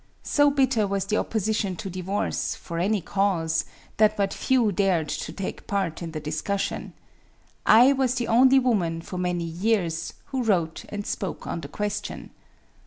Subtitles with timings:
[0.23, 3.65] So bitter was the opposition to divorce, for any cause,
[3.97, 6.93] that but few dared to take part in the discussion.
[7.67, 12.31] I was the only woman, for many years, who wrote and spoke on the question.